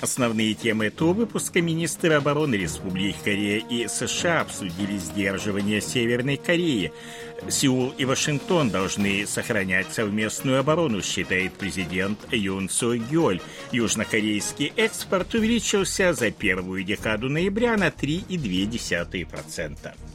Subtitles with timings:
[0.00, 6.90] Основные темы этого выпуска министры обороны Республики Корея и США обсудили сдерживание Северной Кореи.
[7.48, 13.42] Сеул и Вашингтон должны сохранять совместную оборону, считает президент Юн Со Гёль.
[13.72, 20.09] Южнокорейский экспорт увеличился за первую декаду ноября на 3,2%.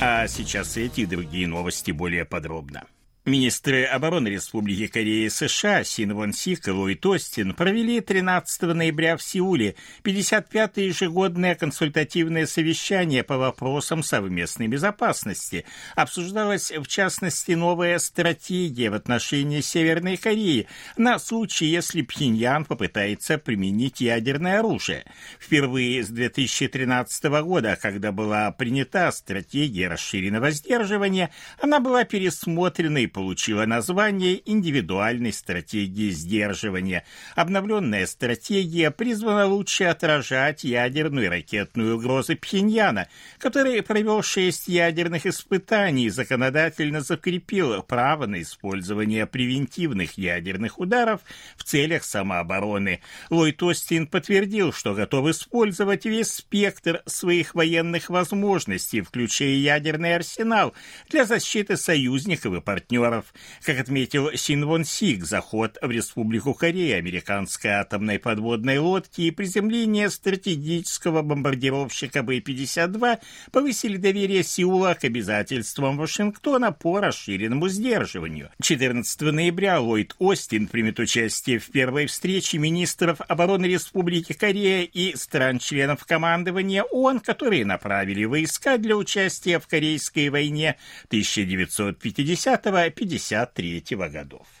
[0.00, 2.84] А сейчас эти и другие новости более подробно.
[3.28, 9.22] Министры обороны Республики Кореи США Син Вон Сик и Луи Тостин провели 13 ноября в
[9.22, 15.66] Сеуле 55-е ежегодное консультативное совещание по вопросам совместной безопасности.
[15.94, 20.66] Обсуждалась, в частности, новая стратегия в отношении Северной Кореи
[20.96, 25.04] на случай, если Пхеньян попытается применить ядерное оружие.
[25.38, 31.28] Впервые с 2013 года, когда была принята стратегия расширенного сдерживания,
[31.60, 37.04] она была пересмотрена и получила название индивидуальной стратегии сдерживания.
[37.34, 46.04] Обновленная стратегия призвана лучше отражать ядерную и ракетную угрозы Пхеньяна, который провел шесть ядерных испытаний
[46.04, 51.20] и законодательно закрепил право на использование превентивных ядерных ударов
[51.56, 53.00] в целях самообороны.
[53.30, 60.72] Ллойд Остин подтвердил, что готов использовать весь спектр своих военных возможностей, включая ядерный арсенал,
[61.08, 63.34] для защиты союзников и партнеров партнеров.
[63.62, 70.10] Как отметил Син Вон Сик, заход в Республику Корея американской атомной подводной лодки и приземление
[70.10, 73.18] стратегического бомбардировщика Б-52
[73.50, 78.50] повысили доверие Сеула к обязательствам Вашингтона по расширенному сдерживанию.
[78.62, 86.04] 14 ноября Ллойд Остин примет участие в первой встрече министров обороны Республики Корея и стран-членов
[86.04, 90.76] командования ООН, которые направили войска для участия в Корейской войне
[91.08, 94.57] 1950 1953 годов.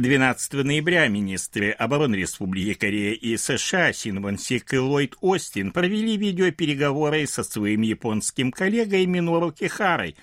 [0.00, 6.16] 12 ноября министры обороны Республики Корея и США Син Вон Сик и Ллойд Остин провели
[6.16, 10.14] видеопереговоры со своим японским коллегой Минору Кихарой.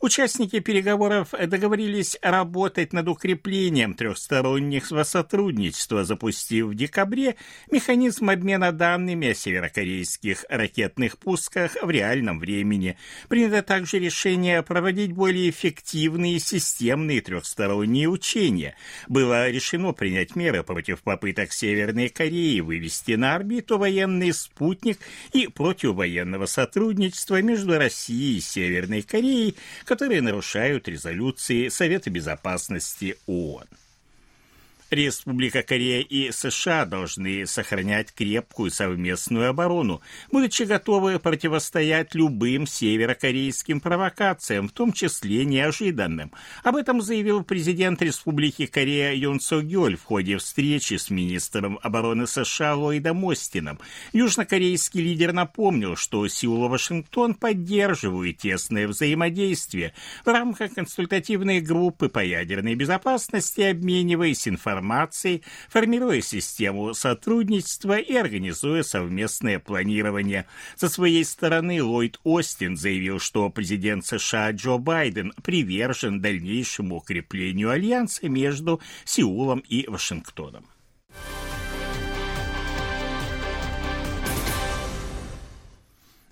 [0.00, 7.34] Участники переговоров договорились работать над укреплением трехстороннего сотрудничества, запустив в декабре
[7.72, 12.96] механизм обмена данными о северокорейских ракетных пусках в реальном времени.
[13.28, 18.76] Принято также решение проводить более эффективные системные трехсторонние учения.
[19.08, 24.98] Был было решено принять меры против попыток Северной Кореи вывести на орбиту военный спутник
[25.32, 33.64] и против военного сотрудничества между Россией и Северной Кореей, которые нарушают резолюции Совета Безопасности ООН.
[34.94, 40.00] Республика Корея и США должны сохранять крепкую совместную оборону,
[40.30, 46.32] будучи готовы противостоять любым северокорейским провокациям, в том числе неожиданным.
[46.62, 52.26] Об этом заявил президент Республики Корея Юн Со Гёль в ходе встречи с министром обороны
[52.26, 53.80] США Ллойдом Остином.
[54.12, 59.92] Южнокорейский лидер напомнил, что Сеул и Вашингтон поддерживают тесное взаимодействие
[60.24, 68.82] в рамках консультативной группы по ядерной безопасности, обмениваясь информацией информацией, формируя систему сотрудничества и организуя
[68.82, 70.46] совместное планирование.
[70.76, 78.28] Со своей стороны Ллойд Остин заявил, что президент США Джо Байден привержен дальнейшему укреплению альянса
[78.28, 80.66] между Сеулом и Вашингтоном.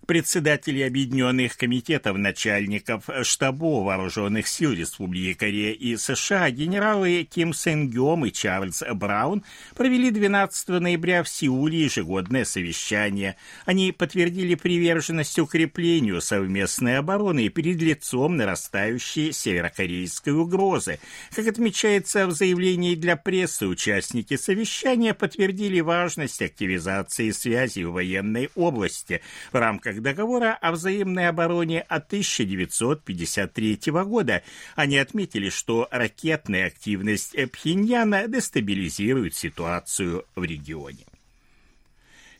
[0.06, 8.26] Председатели Объединенных комитетов начальников штабов вооруженных сил Республики Корея и США генералы Ким Сен Гём
[8.26, 13.36] и Чарльз Браун провели 12 ноября в Сеуле ежегодное совещание.
[13.64, 20.98] Они подтвердили приверженность укреплению совместной обороны перед лицом нарастающей северокорейской угрозы.
[21.34, 29.21] Как отмечается в заявлении для прессы, участники совещания подтвердили важность активизации связи в военной области
[29.53, 34.42] в рамках рамках договора о взаимной обороне от 1953 года.
[34.74, 41.04] Они отметили, что ракетная активность Пхеньяна дестабилизирует ситуацию в регионе.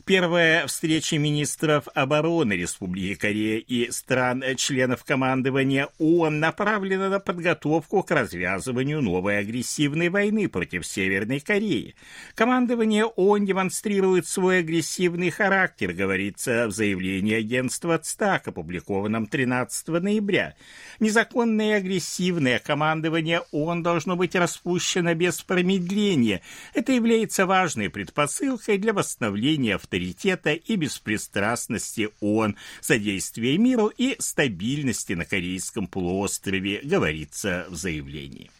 [0.04, 9.00] Первая встреча министров обороны Республики Корея и стран-членов командования ООН направлена на подготовку к развязыванию
[9.00, 11.94] новой агрессивной войны против Северной Кореи.
[12.34, 20.56] Командование ООН демонстрирует свой агрессивный характер, говорится в заявлении агентства ЦТАК, опубликованном 13 ноября.
[20.99, 26.43] Незаконное и агрессивное командование ООН должно быть распущено без промедления.
[26.75, 35.12] Это является важной предпосылкой для восстановления авторитета авторитета и беспристрастности ООН, содействия миру и стабильности
[35.12, 38.50] на Корейском полуострове, говорится в заявлении.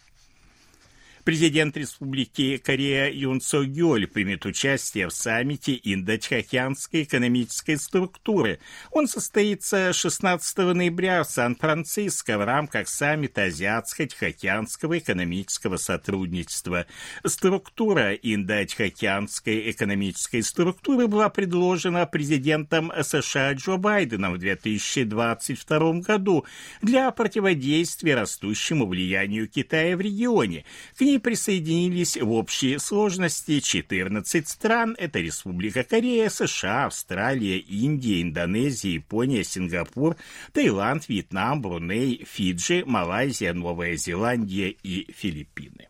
[1.25, 8.59] Президент Республики Корея Юн Со Гёль примет участие в саммите Индо-Тихоокеанской экономической структуры.
[8.91, 16.87] Он состоится 16 ноября в Сан-Франциско в рамках саммита Азиатско-Тихоокеанского экономического сотрудничества.
[17.25, 26.45] Структура Индо-Тихоокеанской экономической структуры была предложена президентом США Джо Байденом в 2022 году
[26.81, 30.65] для противодействия растущему влиянию Китая в регионе.
[30.99, 34.97] К ней присоединились в общей сложности 14 стран.
[34.99, 40.17] Это Республика Корея, США, Австралия, Индия, Индонезия, Япония, Сингапур,
[40.53, 45.89] Таиланд, Вьетнам, Бруней, Фиджи, Малайзия, Новая Зеландия и Филиппины.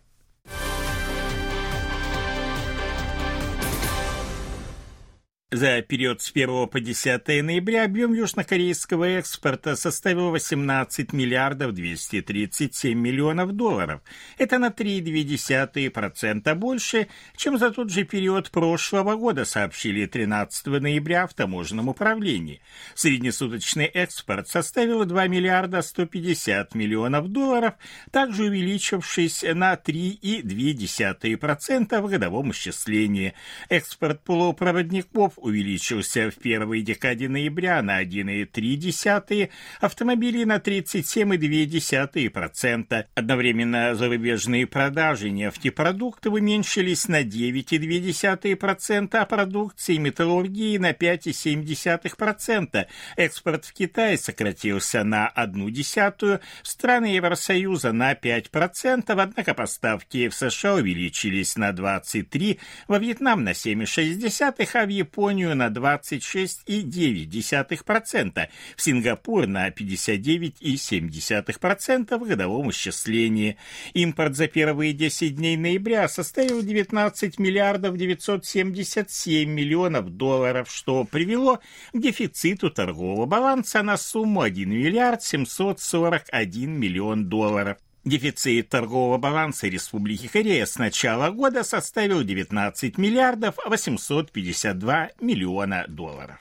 [5.54, 13.52] За период с 1 по 10 ноября объем южнокорейского экспорта составил 18 миллиардов 237 миллионов
[13.52, 14.00] долларов.
[14.38, 21.34] Это на 3,2% больше, чем за тот же период прошлого года, сообщили 13 ноября в
[21.34, 22.62] таможенном управлении.
[22.94, 27.74] Среднесуточный экспорт составил 2 миллиарда 150 миллионов долларов,
[28.10, 33.34] также увеличившись на 3,2% в годовом исчислении.
[33.68, 39.50] Экспорт полупроводников увеличился в первой декаде ноября на 1,3,
[39.80, 43.06] автомобилей на 37,2%.
[43.14, 52.86] Одновременно зарубежные продажи нефтепродуктов уменьшились на 9,2%, а продукции металлургии на 5,7%.
[53.16, 60.74] Экспорт в Китай сократился на 1,1, в страны Евросоюза на 5%, однако поставки в США
[60.74, 62.58] увеличились на 23%,
[62.88, 72.28] во Вьетнам на 7,6%, а в Японии Японию на 26,9%, в Сингапур на 59,7% в
[72.28, 73.56] годовом исчислении.
[73.94, 81.60] Импорт за первые 10 дней ноября составил 19 миллиардов 977 миллионов долларов, что привело
[81.94, 87.78] к дефициту торгового баланса на сумму 1 миллиард 741 миллион долларов.
[88.04, 96.40] Дефицит торгового баланса Республики Корея с начала года составил 19 миллиардов 852 миллиона долларов.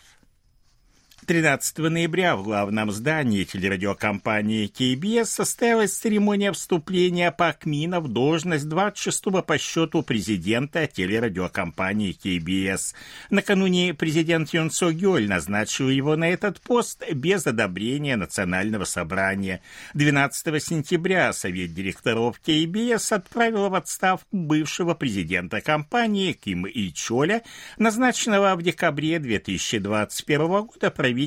[1.28, 9.44] 13 ноября в главном здании телерадиокомпании KBS состоялась церемония вступления Пак Мина в должность 26-го
[9.44, 12.96] по счету президента телерадиокомпании KBS.
[13.30, 19.62] Накануне президент Юн Со Гёль назначил его на этот пост без одобрения Национального собрания.
[19.94, 27.44] 12 сентября Совет директоров KBS отправил в отставку бывшего президента компании Ким И Чоля,
[27.78, 31.21] назначенного в декабре 2021 года правительством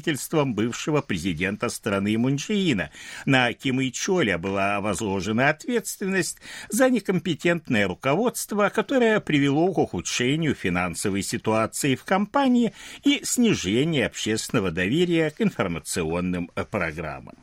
[0.55, 2.91] бывшего президента страны Мунчиина.
[3.26, 6.38] На Ким И Чоля была возложена ответственность
[6.69, 15.31] за некомпетентное руководство, которое привело к ухудшению финансовой ситуации в компании и снижению общественного доверия
[15.31, 17.35] к информационным программам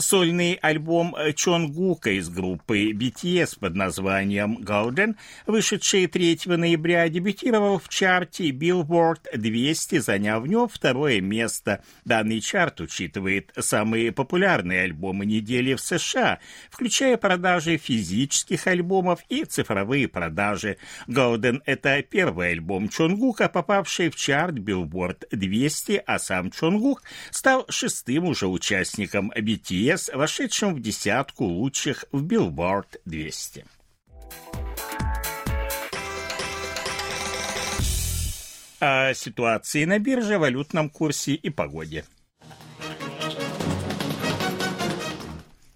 [0.00, 5.16] сольный альбом Чонгука из группы BTS под названием Golden,
[5.46, 11.82] вышедший 3 ноября, дебютировал в чарте Billboard 200, заняв в нем второе место.
[12.04, 16.38] Данный чарт учитывает самые популярные альбомы недели в США,
[16.70, 20.78] включая продажи физических альбомов и цифровые продажи.
[21.06, 28.24] Golden— это первый альбом Чонгука, попавший в чарт Billboard 200, а сам Чонгук стал шестым
[28.24, 33.64] уже участником BTS BTS, вошедшим в десятку лучших в Billboard 200.
[38.80, 42.04] О ситуации на бирже, валютном курсе и погоде.